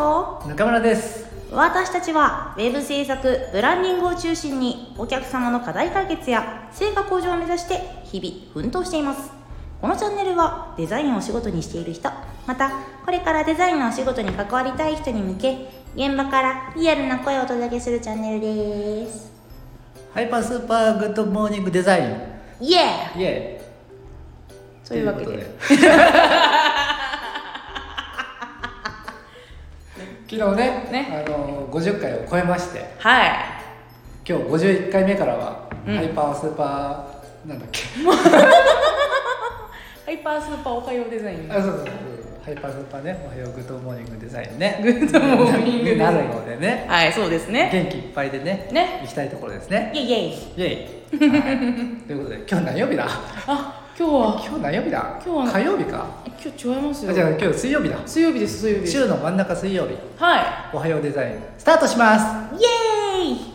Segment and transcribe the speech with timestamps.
[0.00, 0.48] と？
[0.48, 1.28] 中村です。
[1.52, 9.30] 私たちはウェブ制作ブランディングを中心にお客様の課題解決や成果向上を目指して日々奮闘しています。
[9.80, 12.10] このチャンネルはデザインをお仕事にしている人
[12.46, 12.70] また
[13.04, 15.56] これからデザインのお仕事に関わりたい人に向け
[15.94, 19.32] 現場からリアルな声をお届けするチャンネルです。
[20.14, 22.04] ハイパースーパーグッドモーニングデザイン。
[22.60, 23.22] イエーイ。
[23.24, 25.46] エーそういうわけで
[30.30, 31.24] 昨日ねね。
[31.26, 32.84] あの50回を超えまして。
[32.98, 33.30] はい。
[34.28, 35.96] 今日51回目からは、うん。
[35.96, 37.80] ハイパースーパーなんだっけ？
[40.06, 41.48] ハイパースーパーおはようデザイン。
[41.50, 41.86] あそうそうそう。
[42.44, 43.18] ハイパースーパーね。
[43.26, 44.78] おはようグッドモーニングデザインね。
[44.82, 46.16] グッドモーニングデザイン。
[46.16, 46.84] になるのでね。
[46.88, 47.68] はいそうですね。
[47.72, 48.68] 元気いっぱいでね。
[48.70, 49.00] ね。
[49.02, 49.90] 行きたいところですね。
[49.94, 50.28] イエイイエイ。
[50.56, 51.40] イエイ、はい、
[52.06, 53.06] ということで今日何曜日だ？
[53.48, 54.42] あ今日は。
[54.46, 55.20] 今日何曜日だ？
[55.24, 55.52] 今日は。
[55.52, 56.06] 火曜日か。
[56.42, 57.10] 今日違いますよ。
[57.10, 57.96] あじゃあ今日水曜日だ。
[58.06, 59.94] 水曜日です水曜日週の真ん中水曜日。
[60.18, 61.34] はおはようデザイン。
[61.58, 62.54] スタートします。
[62.56, 63.50] いイエーイ。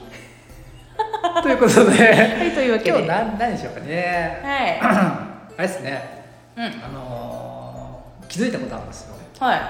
[1.42, 1.98] ということで。
[2.14, 2.90] はいというわけで。
[2.92, 4.40] 今日何何でしょうかね。
[4.44, 4.80] はい。
[5.58, 6.26] あれですね。
[6.58, 6.64] うん。
[6.66, 9.16] あのー気づいたことあるんですよ。
[9.40, 9.62] はい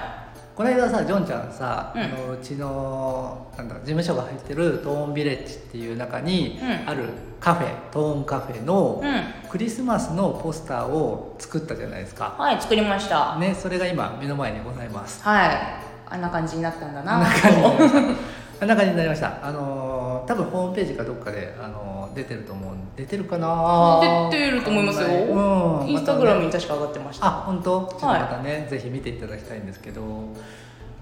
[0.56, 2.02] この間さジョンちゃんさ、うん。
[2.02, 6.88] あのうちのなんだ事務所が入ってるトーンビレッジっていう中にうん。
[6.88, 9.50] あるカフェ、トーンカフェのうん。
[9.50, 13.38] クリスマスのポスターを作ったじゃないですか、はい作りました。
[13.38, 15.22] ねそれが今目の前にございます。
[15.22, 15.50] はい。
[16.08, 17.18] あんな感じになったんだあんな。
[17.18, 19.46] な感じになりましたあんな感じになりました。
[19.46, 22.74] あのー多分ホームページかどっかで、あのー出てると思う。
[22.96, 24.28] 出てるかな？
[24.32, 25.08] 出てると思いますよ。
[25.08, 25.88] うん。
[25.88, 27.26] インスタグラムまに確か上がってました。
[27.26, 27.80] たねあ本当？
[27.90, 30.02] ちょっとまはいたね、ぜひ見ていただきたいんですけど。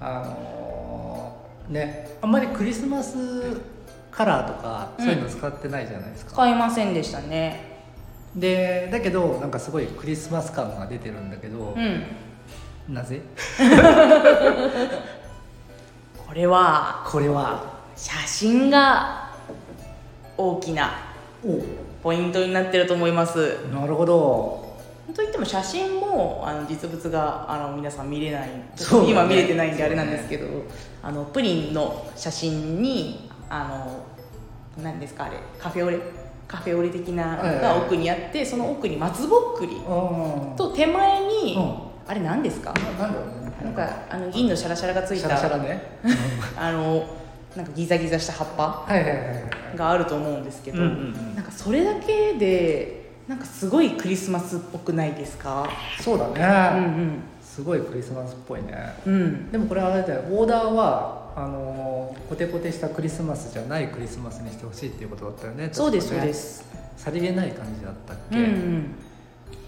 [0.01, 3.17] あのーねあんまりクリスマス
[4.11, 7.81] カラーとかそういうの使ってないじゃないですか、使いませんでしたね。
[8.37, 12.05] でだけどなんかすごいクリスマス感が出てるんだけどう、ん。
[12.95, 13.23] なぜ？
[16.27, 17.73] これはこれは。
[17.97, 19.24] 写真が
[20.37, 20.93] 大きな
[21.45, 21.61] お。
[22.03, 23.59] ポイントになってると思います。
[23.73, 24.65] なるほど。
[25.15, 28.51] といっても写真もあの実物があの皆さん見れない。
[29.09, 30.47] 今見れてないんであれなんですけど、
[31.03, 33.69] あのプリンの写真にあ
[34.77, 35.99] の何ですかあれカフェオレ？
[36.47, 40.57] カフェオレ的なのが奥にあって、その奥に松ぼっくりうん。
[40.57, 41.75] と手前に、うん。
[42.07, 42.73] あれ何ですか？
[42.75, 43.53] ななんだろうね。
[43.63, 45.29] なんかあの銀のシャラシャラがついた
[46.59, 47.05] あの
[47.57, 48.85] なんかギザギザした葉っぱ。
[48.87, 49.45] はいはいはいはい
[49.77, 50.97] があると思うんですけど、うんうんう
[51.33, 51.35] ん。
[51.35, 55.69] なんかそれだけでなんかすごいクリスマスっぽくないですか？
[56.01, 58.95] そうだうんね、すごいクリスマスっぽいね。
[59.07, 59.15] うん。
[59.15, 60.21] うんでもこれあれだよ。
[60.31, 65.69] オーダーはあのーコテコテしたクリスマスじゃないクリスマスにしてほしいっていうことだったよね。
[65.73, 66.65] そうですそうです。
[66.97, 68.95] さりげない感じだったっけ、うんうん。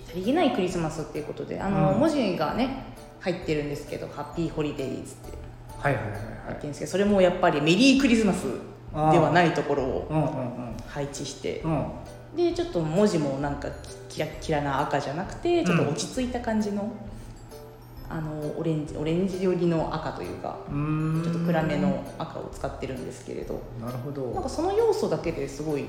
[0.07, 2.01] さりげないクリスマスっていうことであの、うん。
[2.01, 2.85] 文字がね
[3.21, 5.37] 入ってるんですけど「ハッピーホリデーズ」って。
[5.79, 6.55] はいはいはい入はい。
[6.55, 8.47] ってるんですけどそれもやっぱりメリークリスマス
[8.93, 11.63] ではないところを配置して。
[12.37, 13.69] でちょっと文字もなんか
[14.11, 16.93] キラッキラな赤じゃなくてちょっと落ち着いた感じの、
[18.11, 23.61] あのオレンジオレンジ寄りの赤というかちょっと暗めの赤を使ってるんですけれど。
[23.81, 24.33] なるほど。
[24.33, 25.87] なんかその要素だけですごい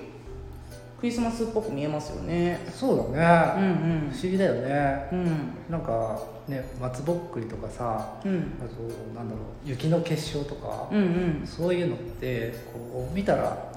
[0.99, 2.59] クリスマスっぽく見えますよね。
[2.73, 5.07] そうだうんね、不思議だよね。
[5.11, 5.19] うん。
[5.19, 5.27] うん
[5.69, 8.53] なんかね松ぼっくりとかさうん。
[8.59, 8.81] あと
[9.13, 11.43] なんだろう雪の結晶とか、うんうん。
[11.45, 13.71] そういうのってこう見たら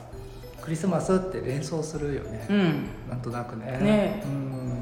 [0.62, 2.86] クリスマスって連想するよね、うん。
[3.10, 3.66] なんとなくね。
[3.66, 4.22] ね。
[4.25, 4.81] うん。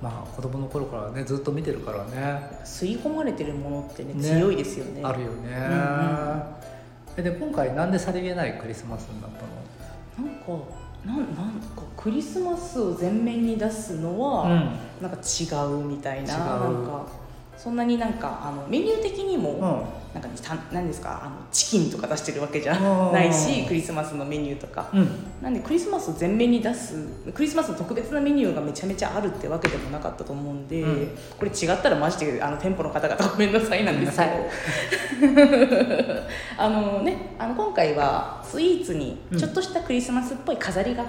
[0.00, 2.60] まあ子供の頃からねずっと見てるからね。
[2.64, 4.22] 吸い込まれてるものってねね。
[4.22, 5.00] 強いですよね。
[5.02, 9.44] あるよね、んえで今回なんでさりげないクリスマスになった
[10.18, 11.26] なんかなんなん
[11.74, 17.06] かクリスマスを前面に出すのは、のなんか違うみたいななんか
[17.62, 19.56] そんなになんかあのメニュー的にも、う
[19.88, 20.02] ん。
[20.12, 23.12] なんかたなんですかあのチキンとか出してるわけじゃうん。
[23.14, 24.90] ないしクリスマスのメニューとか。
[24.92, 25.08] うん。
[25.40, 31.08] なんでクリスマスを前面に出すクリスマスの特別なメニューがめちゃめちゃあるってわけでもなかったと思うんで、うん。
[31.38, 34.30] これ違ったらマジであの店舗の方々ごめんなさいなんですけど
[36.58, 41.06] あのねあの今回はスイーツにちょっとしたクリスマスっぽい飾りが、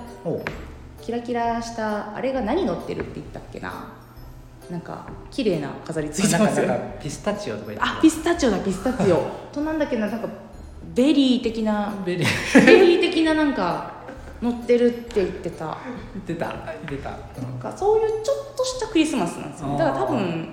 [1.02, 4.03] キラキラしたあれが何乗ってるって言ったっけな
[4.74, 6.68] なんか綺麗な飾りついてますよ。
[7.00, 9.30] ピスタチオとか言ってあピスタチオだピスタチオ。
[9.52, 10.28] となんだっけななんか
[10.96, 12.66] ベリー的なベリー。
[12.66, 13.94] ベリー的ななんか
[14.42, 15.78] 乗ってるって言ってた。
[16.16, 16.48] 言ってた。
[16.90, 19.68] 言ってた、なんかそういうちょっとしたクリスマスなんですよ。
[19.68, 20.50] ねだから多分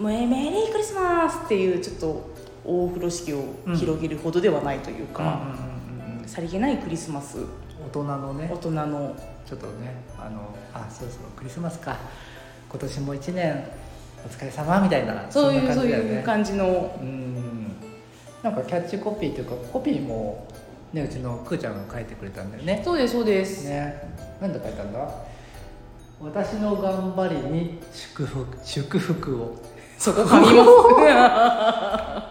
[0.00, 2.30] メメリークリスマスっていうちょっと
[2.64, 3.44] 大風呂敷を
[3.76, 5.42] 広げるほどではないというか、
[6.26, 7.38] さりげないクリスマス。
[7.86, 8.50] 大人のね。
[8.52, 9.14] 大人の。
[9.46, 11.96] ちょっとねあのあそうそうクリスマスか
[12.70, 13.64] 今年も一年
[14.24, 16.98] お疲れ様みたいなそういうそういう感じの。
[17.00, 17.28] うん。
[18.40, 20.46] なんかキャッチコピーというかコピーも
[20.92, 22.82] ねうちのくーちゃんが書いてくれたんだよね。
[22.84, 24.00] そうですそうです、ね。
[24.40, 25.08] なんで書いたんだ？
[26.20, 29.56] 私の頑張りに祝福祝福を
[29.98, 30.70] そこ噛みます。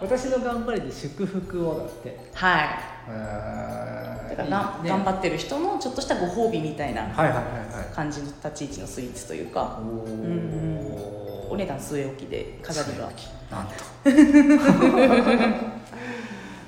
[0.00, 2.18] 私の頑張りに祝福をだって。
[2.34, 2.68] はい。
[3.10, 4.30] えー。
[4.30, 4.90] だからな、いいね。
[4.90, 7.40] 頑張ってる人のちょっとしたご褒美みたいなはいはいはいは
[7.82, 7.94] い。
[7.94, 9.78] 感じの立ち位置のスイーツというか。
[9.80, 11.18] うん
[11.50, 13.10] お値段据え置きで飾りが。
[13.50, 13.72] なんと。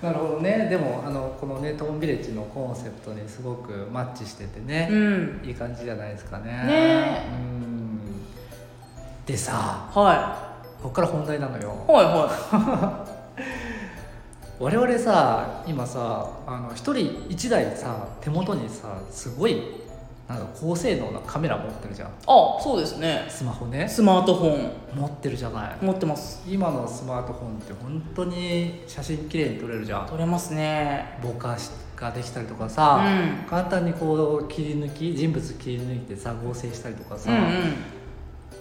[0.02, 0.69] なるほどね。
[0.70, 5.43] でもあのこのねトーンビレッジのコンセプトにすごくマッチしててね、うん。
[5.44, 6.44] いい感じじゃないですかね。
[6.67, 7.26] ね。
[7.31, 8.00] うん。
[9.26, 10.50] でさは
[10.82, 11.75] ここから本題なのよ。
[11.88, 12.05] いはい。
[12.06, 13.06] は
[14.61, 19.62] 我々さ今さあの一人一台さ手元にさすごい
[20.29, 22.09] なんか高性能なカメラ持ってるじゃん。
[22.09, 23.27] いあそうですね。
[23.29, 23.88] スマホね。
[23.88, 24.71] スマートフォン。
[24.94, 25.77] 持ってるじゃない。
[25.85, 26.41] 持ってます。
[26.47, 30.06] 今のスマートフォンって本当に写真綺麗に撮れるじゃん。
[30.06, 31.19] 撮れますね。
[31.23, 33.44] ぼかしができたりとかうさ、ん。
[33.50, 37.75] 簡単にこう切り抜き人物切り抜いてさ合成したりとかさ、うんうん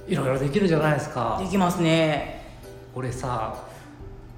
[0.10, 1.40] いろいろできるじゃないですか。
[1.42, 2.44] できますね。
[2.96, 3.56] 俺さ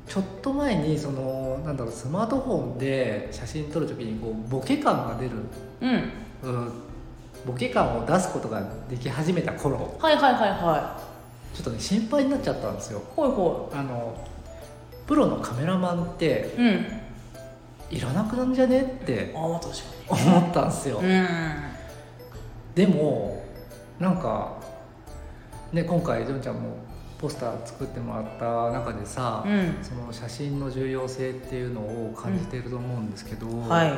[0.08, 5.32] ちょっと前にそのなんだろうスマートフォンで写真撮る時にこうボケ感が出る、
[5.82, 6.12] うん。
[6.44, 6.72] うん、
[7.46, 9.98] ボケ感を出すことができ始めた頃。
[10.00, 11.02] はいはいはいは
[11.54, 13.00] ちょっとね心配になっちゃったんですよ。
[13.00, 13.30] いほい。
[13.30, 14.28] ほあの
[15.08, 17.02] プロのカメラマンっていうん。
[17.92, 19.60] いらなくなんじゃねって思っ
[20.54, 21.28] たんですよ、にうん。
[22.74, 23.44] でも
[24.00, 24.61] なんか
[25.74, 26.78] ね今回ジョンちゃんも
[27.20, 29.78] ポスター作ってもらった中でさ、うん。
[29.84, 33.94] その写真の重要性っていうのを感じていると思うんですけど、はい。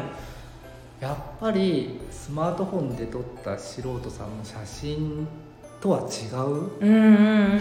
[0.99, 5.27] やっぱりスマートフォンで撮った素人さんの写真
[5.79, 6.39] とは違う？
[6.81, 7.59] うんうん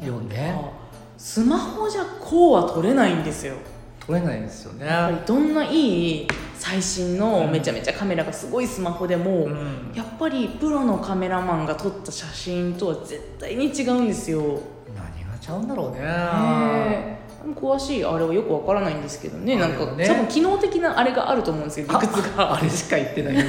[0.00, 0.54] うん よね。
[0.58, 0.70] あ
[1.18, 3.54] スマホじゃこうは撮れないんですよ。
[4.00, 4.86] 撮れないんですよね。
[4.86, 6.26] やっぱりどんないい
[6.62, 7.50] 最新のうん。
[7.50, 9.92] めちゃめちゃカメラがすごいスマホでも、うん。
[9.96, 14.60] やっぱりプロのカメラマンが撮った写真とは絶対に違うんですよ。
[14.94, 17.20] 何がちゃうんだろうね。
[17.56, 19.56] 詳しいあれはよくわからないんですけどね。
[19.56, 22.54] なんか、多分機能的なあれがあると思うんですよ理屈が。
[22.54, 23.34] あれしか言ってない。
[23.34, 23.46] なん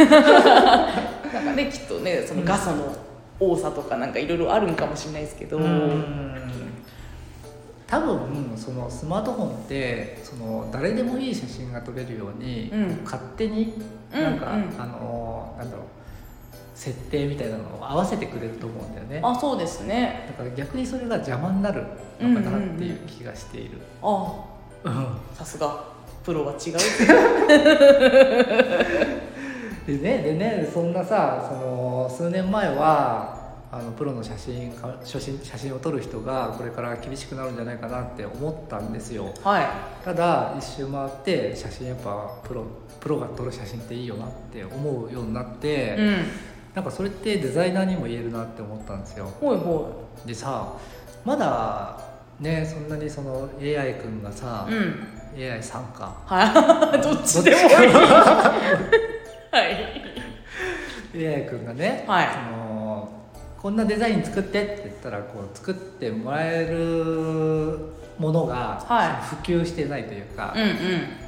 [1.45, 2.95] かねきっとねその画素の
[3.39, 6.33] 多さとかなんかいろいろあるんかもしれないですけど、うん
[7.93, 13.01] 多分そのスマートフォンってその誰でもいい写真が撮れるように、うん。
[13.03, 13.75] 勝手に
[14.11, 14.81] うんなんか、うん。
[14.81, 15.85] あのなんだろう
[16.73, 19.21] 設定みたいなのを合わせてくれると思うんだよね。
[19.23, 20.25] あそうですね。
[20.27, 21.83] だから逆にそれが邪魔になる
[22.19, 24.43] のかなっていう気がしている、あ。
[24.83, 25.07] うん。
[25.35, 25.93] さすが。
[26.23, 26.73] プロは違う。
[29.85, 33.42] でねでねそんなさその数年前は
[33.73, 39.33] あのプロの写真か写真写真を撮る人がこれから厳しくなるんじゃないかなって思ったんですよ。
[39.43, 39.67] はい。
[40.05, 42.67] ただ一周回って写真やっぱプロ
[42.99, 46.17] プロが撮る写真っていいよなって思うようになって、うん。
[46.75, 49.25] なんかそれってデザイナーにも言えるなって思ったんですよ。
[49.25, 50.77] ほいほでさ
[51.25, 51.99] まだ
[52.39, 54.79] ねそんなにその AI 君がさい、う
[55.49, 55.51] ん。
[55.51, 56.15] AI さんか。
[56.27, 57.01] はい。
[57.01, 57.67] どっちでもいい。
[57.67, 60.13] はい。
[61.15, 62.27] AI 君がね、はい。
[62.27, 62.62] その
[63.63, 67.79] こんなデザイン作ってって言ったらこう作ってもらえる
[68.19, 68.83] ものが、
[69.29, 70.69] 普及してないというか、うんうん。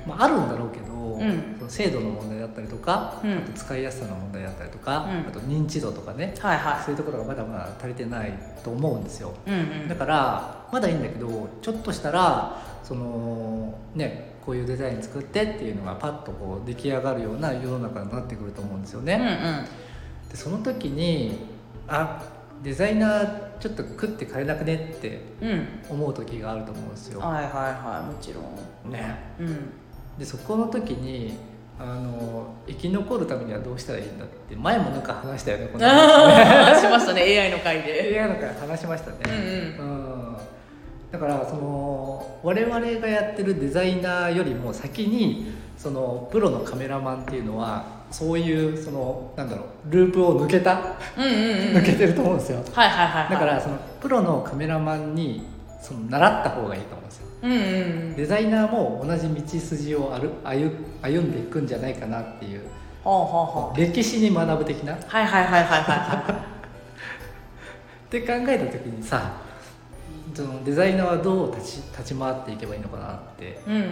[0.06, 1.56] まあ、あるんだろうけど、ん。
[1.58, 3.38] その精度の問題だったりとか、うん。
[3.38, 5.20] あと使いやすさの問題だったりとか、うん。
[5.30, 8.34] あと認知度とかね、はいはそういうところがまだまだ足りてない
[8.66, 9.34] と思うんですよ。
[9.48, 9.88] いうんうん。
[9.88, 19.28] だからまだいいんだけどちょっとしたらそのねこういうデザイン作ってっていうのがパッとこう出来上がるような世の中になってくると思うんですよね、うんう
[19.62, 19.66] ん。
[20.30, 21.55] でその時に
[21.88, 22.24] あ
[22.64, 25.68] デザイナーちょっと食って帰れなくねってうん。
[25.90, 28.92] 思う時があると思うんですよ、はいはいはいもちろん。
[28.92, 29.16] ね。
[29.40, 29.70] うん。
[30.18, 31.38] でそこの時に
[31.78, 36.82] あの生き残るためにはどうしたらいいんだって前もなんか話したよねこの話。
[36.82, 38.20] しましたね AI の回で。
[38.20, 39.18] AI のから話しましたね、
[39.78, 39.86] うん。
[39.86, 40.38] うん。
[41.12, 51.38] だからその我々がやってるデザイナーよりも先にそのプロのカメラマンっていうのはそういうそのなんだろうループを抜けたうんうんうん
[51.78, 52.64] 抜けてると思うんですよ。
[52.74, 53.32] はいはいはいはい。
[53.32, 55.46] だからそのプロのカメラマンに
[55.82, 57.28] その習った方がいいと思うんですよ。
[57.44, 57.62] うんうんう
[58.14, 58.16] ん。
[58.16, 62.62] デザイナーも同じ道筋を歩歩歩んでいくんじゃないかなっていう。
[63.04, 63.78] ほうほうほう。
[63.80, 64.96] 歴史に学ぶ的な。
[64.96, 65.84] っはいはいはいはいはい。
[66.32, 66.56] は
[68.10, 69.45] て考えた時にさ
[70.36, 73.88] そのデザイナーはどう立ち立ち回っていけばいいのかなっていうんうんうんう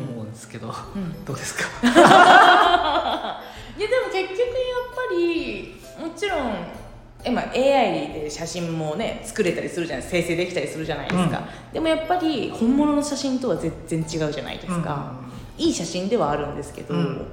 [0.00, 0.04] ん。
[0.14, 1.62] 思うんですけど、う んどうですか？
[1.82, 1.86] い
[3.82, 4.46] やでも結局やっ
[4.94, 6.38] ぱりもちろん
[7.24, 15.12] え、まあ、AI で写真もね作れたりするじゃない生成できたりするじゃないですか、でもやっぱり本物の写真とは全然違うじゃないですか、
[15.58, 17.26] いい写真ではあるんですけど、うん。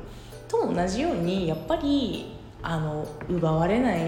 [0.47, 4.07] と同じようにやっぱりあの奪われない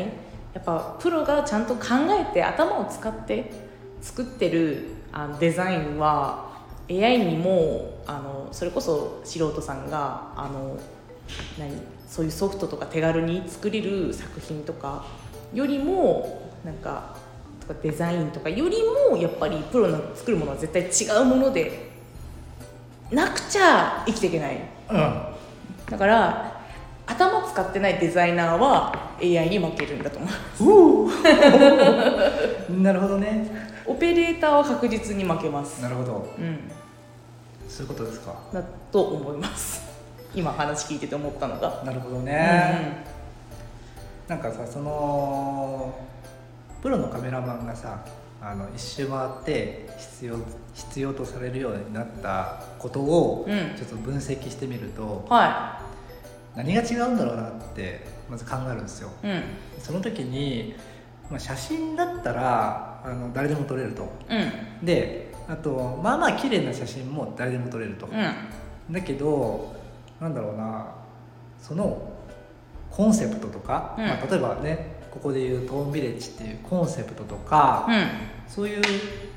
[0.54, 3.69] やっぱプロがちゃんと考えて頭を使って
[4.02, 6.50] 作ってるあのデザインは
[6.90, 10.78] AI にもあのそれこそ素人さんがあの
[11.58, 11.72] 何
[12.08, 15.06] そういうソフトとか手軽に作れる作品とか
[15.54, 17.16] よりもなんか
[17.62, 18.78] とかデザインとかより
[19.12, 21.90] もやっぱりプロの作るものは絶対違うもので
[23.12, 24.60] なくちゃ生きていけない。
[24.90, 25.24] うん。
[25.90, 26.62] だから
[27.08, 31.10] 頭使ってないデザイナーは AI に負けるんだと思う。
[32.70, 35.82] うん なるほどねオペレーターは確実に負けます。
[35.82, 36.36] なるほど。
[36.38, 36.60] うん。
[37.68, 38.36] そういうことですか。
[38.54, 39.90] だと思います。
[40.36, 41.82] 今話聞いてて思ったのが。
[41.84, 43.04] なるほどね、
[44.28, 46.00] なんかさその
[46.84, 48.06] プロのカメラマンがさ
[48.40, 50.38] あの一周回って必要
[50.76, 53.58] 必要とされるようになったことをうん。
[53.58, 55.82] うんちょっと分析してみると、は
[56.56, 59.10] 何が違うんだろうなってまず考えるんですよ。
[59.24, 59.44] いうん。
[59.80, 60.76] その時に、
[61.30, 64.12] まあ、写真だったらあの誰でも撮れると。
[64.30, 64.86] うん。
[64.86, 68.94] であとまあまあ綺麗な写真も誰でも撮れると、うん。
[68.94, 69.76] だけど
[70.20, 70.88] なんだろうな
[71.60, 72.14] その
[72.92, 74.06] コンセプトとか、うん。
[74.06, 78.08] まあ、例えばねここでいうトーンビレッジっていうコンセプトとか、うん。
[78.48, 78.82] そういう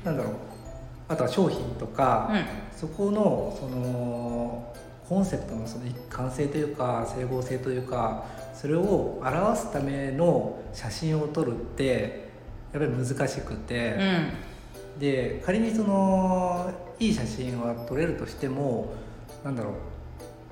[0.03, 0.33] なんだろう
[1.07, 2.45] あとは商品とか、うん。
[2.77, 4.73] そこのその
[5.07, 12.22] コンセプトのその一貫性というか整合性というかそれを表すための写真を撮るって
[12.73, 13.95] やっぱり難しくて、
[14.95, 14.99] うん。
[14.99, 18.93] で仮にそのいい写真は撮れるとしても
[19.43, 19.73] なんだろう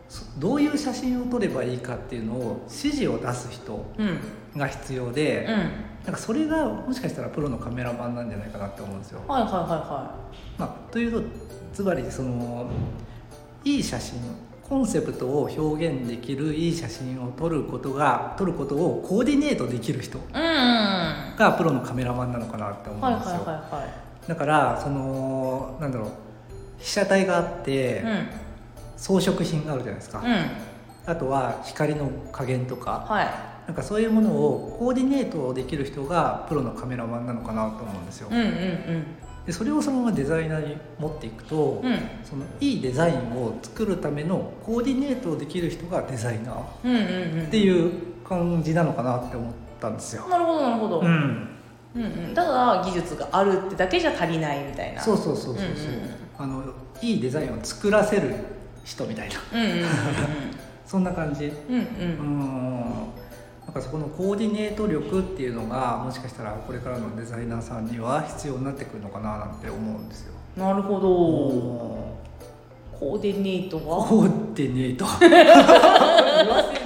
[0.10, 4.20] そどういう写真を撮ればいいかっていうのを指示を出す人うん。
[4.58, 5.58] が必要で、うん。
[6.04, 9.22] なんかそれがもしかしたらプロのカメラマンなんじゃないかなって思うんですよ。
[9.28, 10.16] はいはいはいは
[10.58, 11.28] まあ、というと
[11.74, 12.70] つまりその
[13.64, 14.20] いい写真
[14.68, 20.18] コンセプトを表現できるいい写真を撮ることが撮ることをコーディネートできる人。
[20.18, 23.36] いうんはがプロのカメラマンなのかなって思いはいうんですよ。
[23.36, 23.88] はいは
[24.28, 26.12] だからそのなんだろう
[26.78, 28.28] 被写体があって、いうん
[28.98, 31.12] 装飾品があるじゃないですか、うん。
[31.12, 33.28] あとは光の加減とかはい。
[33.68, 39.06] なんかそういうものをコーディネートできる人がプロのカメラマンなのかなと思うんですよ、うんうん
[39.46, 41.92] でそれをそのままデザイナーに持っていくと、うん。
[41.92, 47.48] うんそのいいデザインを作るためのコーディネートできる人がデザイナーっうんうんうん。
[47.48, 47.92] ていう
[48.24, 50.62] 感じなのかなって思ったんですよ、なるほど。
[50.62, 51.50] なるほど、うん、
[51.96, 55.02] うんうん、ただ技術があるってだけじゃ足りないみたいな。
[55.02, 55.76] そうそうそうそうそう、うんうん
[56.38, 56.64] あの
[57.04, 58.34] いいデザインを作らせる
[58.84, 59.36] 人みたいな。
[59.54, 59.86] うんうん
[60.86, 61.46] そんな感じ。
[61.46, 61.82] うんうん。
[61.82, 62.40] ううん。
[62.80, 62.84] ん
[63.66, 70.34] なんかそこのコーディネート力っていうのがもしかしたらこれからのデザイナーさんには必要になってくるのかななんて思うんですよ。
[70.58, 71.08] なるほど。
[73.00, 74.06] コーディネートは？
[74.06, 75.06] コーディネート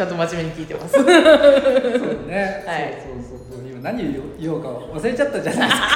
[0.00, 0.94] ちゃんと真面目に聞いてます。
[0.94, 1.12] そうね、
[2.66, 2.96] はい。
[3.04, 3.68] そうそうそう。
[3.68, 5.86] 今何言おう言おうか忘れちゃったじゃないですか。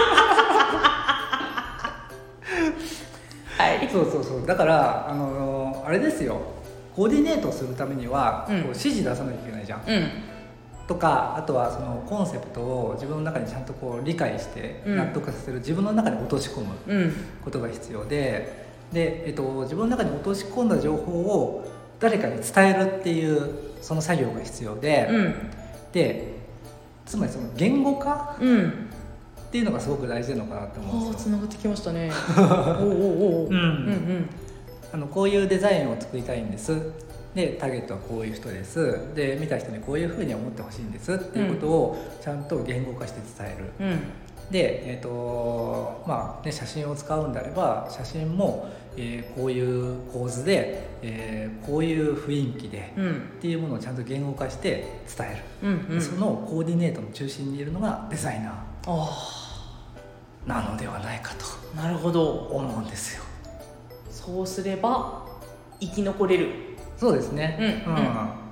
[3.56, 3.88] はい。
[3.90, 4.46] そうそうそう。
[4.46, 6.38] だからあのあれですよ。
[6.94, 8.56] コーディネートするためには、うん。
[8.56, 9.80] こう指示出さなきゃいけないじゃん。
[9.86, 10.08] うん。
[10.86, 14.96] とかあとはそのコンセプトを自分の中にちゃんとこう理解してうん。
[14.98, 17.14] 納得させる、自分の中に落とし込むうん。
[17.42, 21.64] ことが必要でで、えっと、自分の中に落とし込んだ情報を
[22.04, 25.34] 誰かに伝えるっていうその作業が必要で、うん。
[25.90, 26.34] で
[27.06, 28.90] つまりその言語化うん。
[29.48, 31.30] っていうのがすごく大事なのかなって思うんですよ。
[31.30, 32.10] つながってきましたね。
[32.80, 33.46] おうおうおう。
[33.46, 33.54] うん。
[33.54, 34.28] うん
[34.92, 36.76] あのこういうデザインを作りたいんです。
[37.34, 38.98] でターゲットはこういう人です。
[39.14, 43.92] で見た人にこういうふうに思ってほしいんですっていうことをちゃんと言語化して伝える、うん。
[43.92, 43.98] うん
[44.50, 53.10] で、えーとまあね、写真を使うんであれば写真も、えーこういう構図で、えーこういう雰囲気で、うん。
[53.10, 56.00] っていうものをちゃんと言語化して伝える、うんうん。
[56.00, 61.44] そのコーディネートの中心にいるのがデザイナあーなのではないかと
[61.78, 62.22] あなるほど。
[62.30, 63.22] 思うんですよ。
[64.10, 65.24] そうすれば
[65.80, 66.48] 生き残れる。
[66.96, 67.84] そうですね。
[67.86, 68.04] うんうん。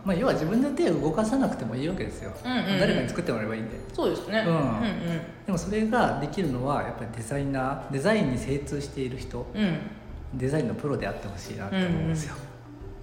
[0.05, 2.59] まあ、要は自分で手を動かさなくてもいいわけですよ、うんうん。
[2.59, 3.77] うん誰かに作ってもらえばいいんで。
[3.93, 4.45] そうですね。
[4.47, 4.55] うん。
[4.57, 9.47] うんでもそれができるのはやっぱりデザイナーデザインに精通している人。
[9.55, 9.79] うんうん
[10.35, 12.35] デザインのプロであってほしいなって思うんですよ、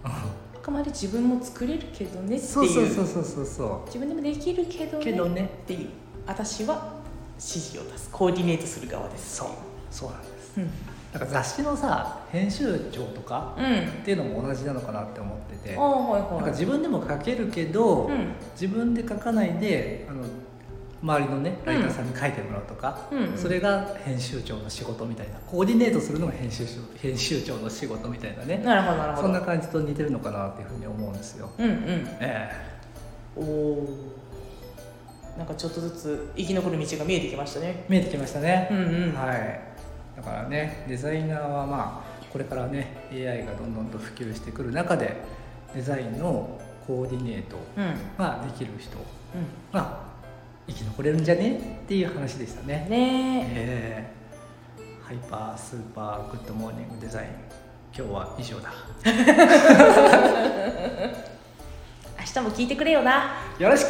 [0.03, 0.25] あ
[0.69, 2.41] くまで自分も作れるけどねっていう。
[2.41, 3.45] そうそうそうそうそう。
[3.45, 5.03] そ自分でもできるけどね。
[5.03, 5.49] けどね。
[5.63, 5.89] っていう
[6.27, 6.93] 私は
[7.37, 8.09] 指示を出す。
[8.11, 9.37] コーディネートする側です。
[9.37, 9.49] そう。
[9.89, 10.57] そうなんです。
[10.57, 10.69] うん。
[11.11, 13.65] なんか雑誌のさ編集長とかうん。
[13.65, 15.77] っていうのも同じなのかなって思ってて。
[15.77, 18.27] ああはいなんかはい自分でも書けるけど、うん。
[18.53, 20.23] 自分で書かないであの
[21.01, 28.57] 周りのねライターさんに書いてもらうとか、うんそれが編集長の仕事みたいなコーディネートするのが編集長編集長の仕事みたいなね。
[28.57, 29.21] なるほどなるほど。
[29.23, 31.49] そんな感じと似てるのかなっていうふうに思うんですよ。
[31.57, 32.07] うんうん。
[32.19, 32.51] え
[33.35, 33.89] おお
[35.37, 37.67] なんかちょっとずつ生き残る道が見えてきましたね。
[37.67, 38.67] え見えてきましたね。
[38.69, 39.13] うんうん。
[39.15, 39.61] はい、
[40.17, 45.15] だからねデザイナーはまあこれからね AI がどんどんと普及してくる中で
[45.73, 47.93] デザインのコーディネートうん。
[48.17, 48.97] ができる人。
[48.97, 50.08] うが
[50.69, 51.79] 生き残れるんじゃね？
[51.83, 52.85] っていう話でしたね。
[52.87, 53.47] んね。
[53.55, 54.19] えー。
[55.07, 57.27] ハイパースーパーグッドモーニングデザイン。
[57.97, 58.71] 今日は以上だ。
[59.05, 59.09] え
[62.19, 63.37] 明日も聞いてくれよな。
[63.57, 63.89] よろしく